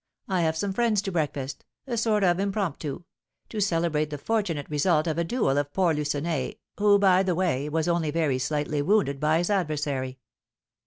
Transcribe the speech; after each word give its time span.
I 0.27 0.41
have 0.41 0.57
some 0.57 0.73
friends 0.73 1.03
to 1.03 1.11
breakfast, 1.11 1.63
a 1.85 1.95
sort 1.95 2.23
of 2.23 2.39
impromptu, 2.39 3.03
to 3.49 3.59
celebrate 3.61 4.09
the 4.09 4.17
fortunate 4.17 4.65
result 4.67 5.05
of 5.05 5.19
a 5.19 5.23
duel 5.23 5.59
of 5.59 5.73
poor 5.73 5.93
Lucenay, 5.93 6.55
who, 6.79 6.97
by 6.97 7.21
the 7.21 7.35
way, 7.35 7.69
was 7.69 7.87
only 7.87 8.09
very 8.09 8.39
slightly 8.39 8.81
wounded 8.81 9.19
by 9.19 9.37
his 9.37 9.51
adversary." 9.51 10.17